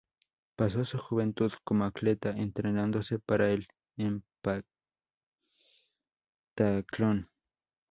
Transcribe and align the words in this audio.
Pasó 0.55 0.83
su 0.83 0.97
juventud 0.97 1.51
como 1.63 1.85
atleta, 1.85 2.31
entrenándose 2.31 3.19
para 3.19 3.51
el 3.51 3.67
Heptatlón. 3.97 4.17